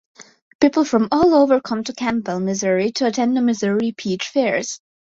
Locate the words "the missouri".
3.37-3.93